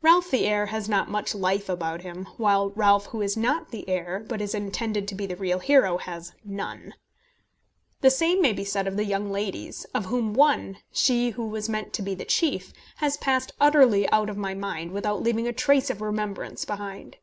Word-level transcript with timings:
Ralph 0.00 0.30
the 0.30 0.46
heir 0.46 0.64
has 0.72 0.88
not 0.88 1.10
much 1.10 1.34
life 1.34 1.68
about 1.68 2.00
him; 2.00 2.24
while 2.38 2.70
Ralph 2.70 3.08
who 3.08 3.20
is 3.20 3.36
not 3.36 3.72
the 3.72 3.86
heir, 3.86 4.24
but 4.26 4.40
is 4.40 4.54
intended 4.54 5.06
to 5.08 5.14
be 5.14 5.26
the 5.26 5.36
real 5.36 5.58
hero, 5.58 5.98
has 5.98 6.32
none. 6.42 6.94
The 8.00 8.08
same 8.10 8.40
may 8.40 8.54
be 8.54 8.64
said 8.64 8.86
of 8.86 8.96
the 8.96 9.04
young 9.04 9.30
ladies, 9.30 9.84
of 9.92 10.06
whom 10.06 10.32
one, 10.32 10.78
she 10.92 11.28
who 11.32 11.46
was 11.48 11.68
meant 11.68 11.92
to 11.92 12.00
be 12.02 12.14
the 12.14 12.24
chief, 12.24 12.72
has 13.04 13.18
passed 13.18 13.52
utterly 13.60 14.08
out 14.08 14.30
of 14.30 14.38
my 14.38 14.54
mind, 14.54 14.92
without 14.92 15.22
leaving 15.22 15.46
a 15.46 15.52
trace 15.52 15.90
of 15.90 16.00
remembrance 16.00 16.64
behind. 16.64 17.18